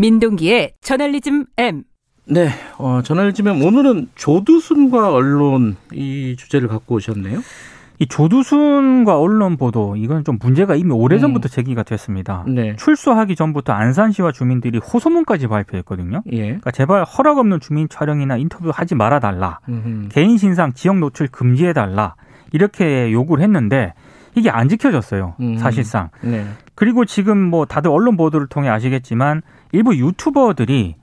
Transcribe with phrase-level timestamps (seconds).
[0.00, 1.82] 민동기의 저널리즘 M.
[2.24, 2.48] 네,
[2.78, 7.40] 어, 저널리즘 M 오늘은 조두순과 언론 이 주제를 갖고 오셨네요.
[7.98, 11.50] 이 조두순과 언론 보도 이건 좀 문제가 이미 오래전부터 음.
[11.50, 12.46] 제기가 됐습니다.
[12.48, 12.74] 네.
[12.76, 16.22] 출소하기 전부터 안산시와 주민들이 호소문까지 발표했거든요.
[16.32, 16.44] 예.
[16.44, 19.58] 그러니까 제발 허락 없는 주민 촬영이나 인터뷰 하지 말아 달라.
[20.08, 22.14] 개인 신상 지역 노출 금지해 달라.
[22.52, 23.92] 이렇게 요구를 했는데
[24.34, 25.34] 이게 안 지켜졌어요.
[25.40, 25.58] 음.
[25.58, 26.08] 사실상.
[26.22, 26.46] 네.
[26.74, 29.42] 그리고 지금 뭐 다들 언론 보도를 통해 아시겠지만
[29.72, 30.96] 일부 유튜버들이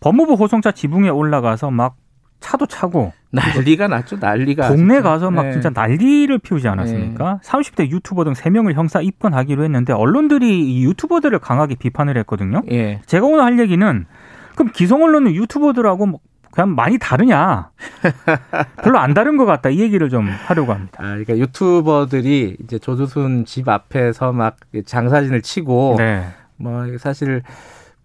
[0.00, 1.96] 법무부 호송차 지붕에 올라가서 막
[2.40, 4.16] 차도 차고 난리가 났죠.
[4.16, 4.68] 난리가.
[4.68, 5.02] 동네 진짜.
[5.02, 5.52] 가서 막 네.
[5.52, 7.40] 진짜 난리를 피우지 않았습니까?
[7.42, 7.48] 네.
[7.48, 12.62] 30대 유튜버 등 3명을 형사 입건하기로 했는데 언론들이 이 유튜버들을 강하게 비판을 했거든요.
[12.68, 13.00] 네.
[13.06, 14.06] 제가 오늘 할 얘기는
[14.54, 16.20] 그럼 기성 언론은 유튜버들하고 뭐
[16.52, 17.70] 그냥 많이 다르냐?
[18.82, 19.68] 별로 안 다른 것 같다.
[19.68, 20.98] 이 얘기를 좀 하려고 합니다.
[20.98, 26.24] 아, 그러니까 유튜버들이 이제 조두순 집 앞에서 막 장사진을 치고 네.
[26.56, 27.42] 뭐 사실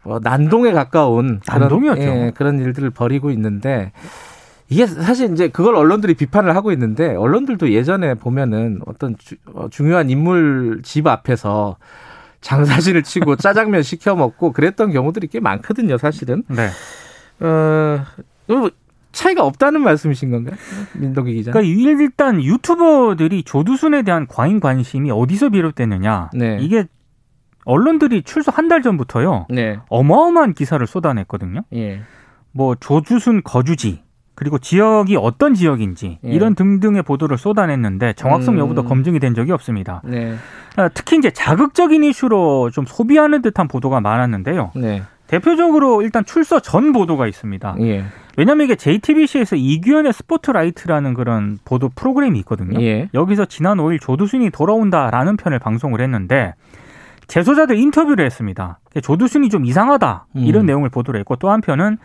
[0.03, 2.01] 뭐 난동에 가까운 난동이었죠.
[2.01, 3.91] 그런, 예, 그런 일들을 벌이고 있는데
[4.69, 10.09] 이게 사실 이제 그걸 언론들이 비판을 하고 있는데 언론들도 예전에 보면은 어떤 주, 어, 중요한
[10.09, 11.77] 인물 집 앞에서
[12.41, 16.43] 장사진을 치고 짜장면 시켜 먹고 그랬던 경우들이 꽤 많거든요, 사실은.
[16.47, 16.69] 네.
[17.39, 18.69] 어,
[19.11, 20.55] 차이가 없다는 말씀이신 건가요?
[20.93, 21.51] 민덕기 기자.
[21.51, 26.31] 그러니까 일단 유튜버들이 조두순에 대한 과잉 관심이 어디서 비롯됐느냐.
[26.33, 26.57] 네.
[26.59, 26.85] 이게
[27.65, 29.47] 언론들이 출소 한달 전부터요.
[29.49, 29.79] 네.
[29.89, 31.61] 어마어마한 기사를 쏟아냈거든요.
[31.75, 32.01] 예.
[32.51, 34.03] 뭐 조두순 거주지
[34.35, 36.29] 그리고 지역이 어떤 지역인지 예.
[36.29, 38.87] 이런 등등의 보도를 쏟아냈는데 정확성 여부도 음.
[38.87, 40.01] 검증이 된 적이 없습니다.
[40.03, 40.35] 네.
[40.75, 44.71] 아, 특히 이제 자극적인 이슈로 좀 소비하는 듯한 보도가 많았는데요.
[44.75, 45.03] 네.
[45.27, 47.77] 대표적으로 일단 출소 전 보도가 있습니다.
[47.81, 48.03] 예.
[48.35, 52.81] 왜냐하면 이게 JTBC에서 이규연의 스포트라이트라는 그런 보도 프로그램이 있거든요.
[52.81, 53.09] 예.
[53.13, 56.53] 여기서 지난 5일 조두순이 돌아온다라는 편을 방송을 했는데
[57.27, 58.79] 재소자들 인터뷰를 했습니다.
[59.01, 60.65] 조두순이 좀 이상하다 이런 음.
[60.67, 61.97] 내용을 보도를 했고 또 한편은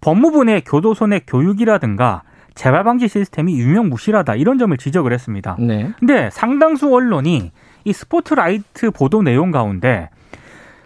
[0.00, 2.22] 법무부 내 교도소 내 교육이라든가
[2.54, 5.56] 재발 방지 시스템이 유명무실하다 이런 점을 지적을 했습니다.
[5.58, 5.90] 네.
[5.98, 7.52] 근데 상당수 언론이
[7.84, 10.10] 이 스포트라이트 보도 내용 가운데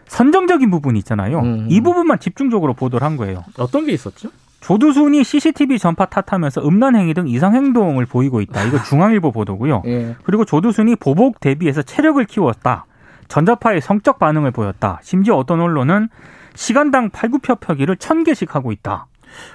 [0.06, 1.41] 선정적인 부분이 있잖아요.
[1.41, 1.66] 음.
[1.69, 3.44] 이 부분만 집중적으로 보도를 한 거예요.
[3.59, 4.31] 어떤 게 있었죠?
[4.60, 8.65] 조두순이 CCTV 전파 탓하면서 음란 행위 등 이상 행동을 보이고 있다.
[8.65, 9.83] 이거 중앙일보 보도고요.
[9.87, 10.16] 예.
[10.25, 12.87] 그리고 조두순이 보복 대비해서 체력을 키웠다.
[13.28, 14.98] 전자파의 성적 반응을 보였다.
[15.03, 16.09] 심지어 어떤 언론은
[16.54, 19.06] 시간당 팔굽혀펴기를 천 개씩 하고 있다.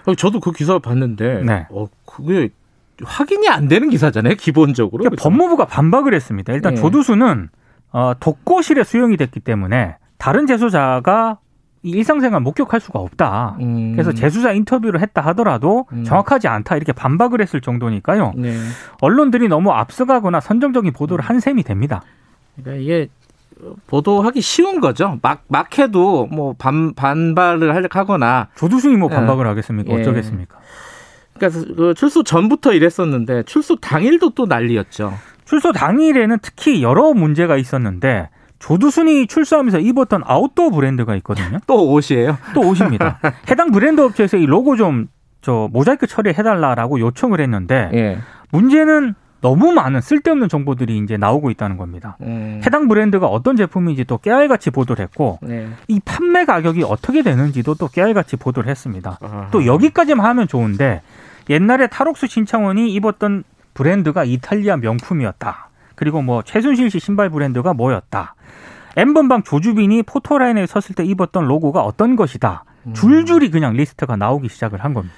[0.06, 1.68] 어, 저도 그 기사를 봤는데, 네.
[1.72, 2.50] 어, 그게
[3.04, 5.04] 확인이 안 되는 기사잖아요, 기본적으로.
[5.04, 6.54] 그러니까 법무부가 반박을 했습니다.
[6.54, 6.82] 일단 네.
[6.82, 7.50] 조두수는
[7.92, 11.40] 어, 독거실에 수용이 됐기 때문에 다른 재소자가
[11.84, 13.58] 일상생활 목격할 수가 없다.
[13.60, 13.94] 음.
[13.94, 16.04] 그래서 재수자 인터뷰를 했다 하더라도 음.
[16.04, 18.34] 정확하지 않다 이렇게 반박을 했을 정도니까요.
[18.38, 18.56] 네.
[19.02, 22.04] 언론들이 너무 앞서가거나 선정적인 보도를 한 셈이 됩니다.
[22.56, 23.08] 그러니까 이게
[23.88, 25.20] 보도하기 쉬운 거죠.
[25.22, 28.48] 막, 막 해도 뭐 반, 반발을 하거나.
[28.56, 29.50] 조두순이 뭐 반박을 예.
[29.50, 29.94] 하겠습니까?
[29.94, 30.58] 어쩌겠습니까?
[31.38, 35.14] 그러니까 그 출소 전부터 이랬었는데 출소 당일도 또 난리였죠.
[35.46, 38.30] 출소 당일에는 특히 여러 문제가 있었는데
[38.60, 41.60] 조두순이 출소하면서 입었던 아웃도어 브랜드가 있거든요.
[41.68, 42.38] 또 옷이에요?
[42.54, 43.20] 또 옷입니다.
[43.50, 45.08] 해당 브랜드 업체에서 이 로고 좀
[45.42, 48.18] 저 모자이크 처리해달라라고 요청을 했는데 예.
[48.52, 52.16] 문제는 너무 많은 쓸데없는 정보들이 이제 나오고 있다는 겁니다.
[52.22, 52.62] 음.
[52.66, 55.68] 해당 브랜드가 어떤 제품인지 또 깨알같이 보도를 했고 네.
[55.88, 59.18] 이 판매 가격이 어떻게 되는지도 또 깨알같이 보도를 했습니다.
[59.22, 59.48] 아하.
[59.52, 61.02] 또 여기까지만 하면 좋은데
[61.50, 63.44] 옛날에 탈옥수 신창원이 입었던
[63.74, 65.70] 브랜드가 이탈리아 명품이었다.
[65.96, 68.36] 그리고 뭐 최순실 씨 신발 브랜드가 뭐였다.
[68.96, 72.64] n번방 조주빈이 포토라인에 섰을 때 입었던 로고가 어떤 것이다.
[72.86, 72.94] 음.
[72.94, 75.16] 줄줄이 그냥 리스트가 나오기 시작을 한 겁니다.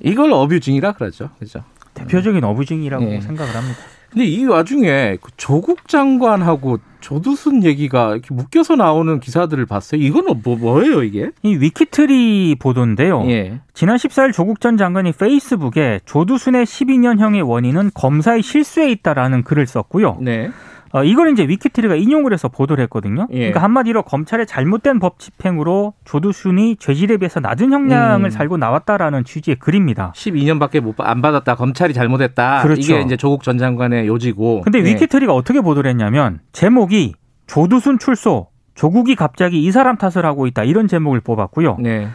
[0.00, 1.30] 이걸 어뷰징이라 그러죠.
[1.38, 1.64] 그죠?
[1.94, 3.20] 대표적인 어부징이라고 네.
[3.20, 3.78] 생각을 합니다.
[4.10, 10.00] 근데 이 와중에 그 조국 장관하고 조두순 얘기가 이렇게 묶여서 나오는 기사들을 봤어요.
[10.02, 11.30] 이거는 뭐, 뭐예요, 이게?
[11.42, 13.24] 이 위키트리 보도인데요.
[13.28, 13.60] 예.
[13.72, 20.18] 지난 14일 조국 전 장관이 페이스북에 조두순의 12년형의 원인은 검사의 실수에 있다라는 글을 썼고요.
[20.20, 20.50] 네.
[20.92, 23.26] 어, 이걸 이제 위키트리가 인용을 해서 보도를 했거든요.
[23.32, 23.36] 예.
[23.38, 28.30] 그러니까 한마디로 검찰의 잘못된 법 집행으로 조두순이 죄질에 비해서 낮은 형량을 음.
[28.30, 30.12] 살고 나왔다라는 취지의 글입니다.
[30.14, 31.56] 12년밖에 못 안 받았다.
[31.56, 32.62] 검찰이 잘못했다.
[32.62, 32.80] 그렇죠.
[32.80, 34.60] 이게 이제 조국 전 장관의 요지고.
[34.62, 34.84] 근데 예.
[34.84, 37.14] 위키트리가 어떻게 보도를 했냐면 제목이
[37.46, 41.76] 조두순 출소 조국이 갑자기 이 사람 탓을 하고 있다 이런 제목을 뽑았고요.
[41.80, 42.08] 네.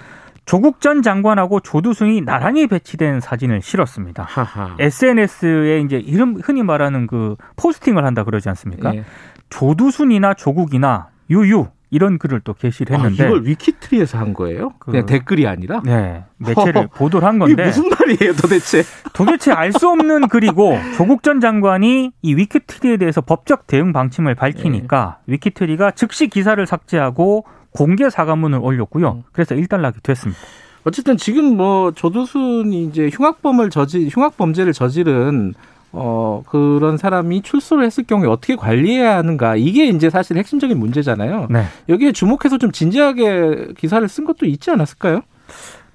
[0.48, 4.24] 조국 전 장관하고 조두순이 나란히 배치된 사진을 실었습니다.
[4.24, 4.76] 하하.
[4.80, 8.96] SNS에 이제 이름 흔히 말하는 그 포스팅을 한다 그러지 않습니까?
[8.96, 9.04] 예.
[9.50, 14.74] 조두순이나 조국이나 유유 이런 글을 또 게시를 아, 했는데 아, 이걸 위키트리에서 한 거예요?
[14.80, 15.82] 그, 냥 댓글이 아니라?
[15.84, 18.84] 네 매체를 허, 보도를 한 건데 무슨 말이에요 도대체?
[19.14, 25.20] 도대체 알 수 없는 글이고 조국 전 장관이 이 위키트리에 대해서 법적 대응 방침을 밝히니까
[25.26, 25.34] 네.
[25.34, 27.46] 위키트리가 즉시 기사를 삭제하고
[27.78, 29.12] 공개 사과문을 올렸고요.
[29.12, 29.24] 음.
[29.32, 30.42] 그래서 일단락이 됐습니다.
[30.84, 35.54] 어쨌든 지금 뭐 조두순이 이제 흉악범을 저지 흉악 범죄를 저지른
[35.92, 41.48] 어 그런 사람이 출소를 했을 경우에 어떻게 관리해야 하는가 이게 이제 사실 핵심적인 문제잖아요.
[41.52, 41.66] 네.
[41.88, 45.22] 여기에 주목해서 좀 진지하게 기사를 쓴 것도 있지 않았을까요?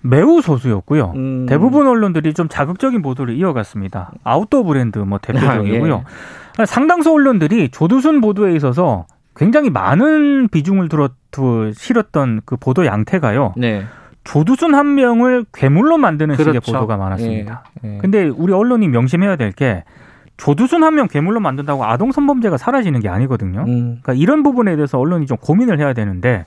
[0.03, 1.13] 매우 소수였고요.
[1.17, 1.47] 음.
[1.49, 4.13] 대부분 언론들이 좀 자극적인 보도를 이어갔습니다.
[4.23, 5.95] 아웃도어 브랜드 뭐 대표적이고요.
[5.97, 6.67] 아, 예.
[6.67, 11.01] 상당수 언론들이 조두순 보도에 있어서 굉장히 많은 비중을 들
[11.39, 13.55] 어 실었던 그 보도 양태가요.
[13.57, 13.85] 네.
[14.25, 16.61] 조두순 한 명을 괴물로 만드는 그렇죠.
[16.61, 17.65] 식의 보도가 많았습니다.
[17.85, 17.99] 예, 예.
[17.99, 19.85] 근데 우리 언론이 명심해야 될 게
[20.37, 23.61] 조두순 한 명 괴물로 만든다고 아동 성범죄가 사라지는 게 아니거든요.
[23.67, 23.99] 음.
[24.03, 26.45] 그러니까 이런 부분에 대해서 언론이 좀 고민을 해야 되는데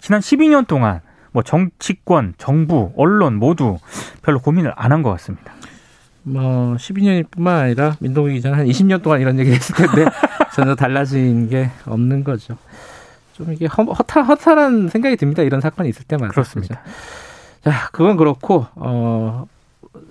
[0.00, 1.00] 지난 12년 동안
[1.32, 3.76] 뭐 정치권, 정부, 언론 모두
[4.22, 5.52] 별로 고민을 안 한 것 같습니다.
[6.22, 10.10] 뭐 12년뿐만 아니라 민동기 기자는 한 20년 동안 이런 얘기를 했을 텐데
[10.54, 12.56] 전혀 달라진 게 없는 거죠.
[13.38, 15.42] 좀 이게 허탈, 허탈한 생각이 듭니다.
[15.42, 16.30] 이런 사건이 있을 때만.
[16.30, 16.80] 그렇습니다.
[17.62, 19.46] 자, 그건 그렇고, 어,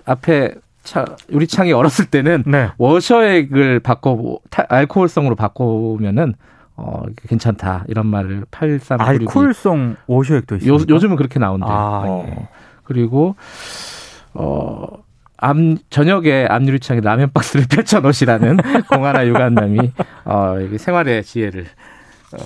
[0.06, 2.70] 앞에 차, 유리창이 얼었을 때는 네.
[2.78, 6.34] 워셔액을 바꿔, 알코올성으로 바꾸면은
[6.76, 7.84] 어, 괜찮다.
[7.88, 10.74] 이런 말을 83 알코올성 워셔액도 있어요.
[10.88, 11.70] 요즘은 그렇게 나온대요.
[11.70, 12.24] 아, 어.
[12.28, 12.48] 예.
[12.84, 13.34] 그리고
[14.32, 14.86] 어,
[15.36, 18.58] 암, 저녁에 앞유리창에 라면 박스를 펼쳐 놓으시라는
[18.88, 19.92] 공하나 유관남이
[20.24, 21.97] 어, 생활의 지혜를 어,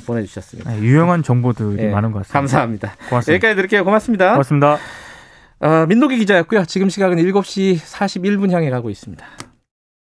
[0.07, 0.71] 보내주셨습니다.
[0.71, 2.39] 네, 유용한 정보들이 네, 많은 것 같습니다.
[2.39, 2.95] 감사합니다.
[3.09, 3.33] 고맙습니다.
[3.35, 3.85] 여기까지 드릴게요.
[3.85, 4.31] 고맙습니다.
[4.33, 4.79] 고맙습니다.
[5.61, 6.65] 어, 민노기 기자였고요.
[6.65, 9.25] 지금 시각은 7시 41분 향해 가고 있습니다.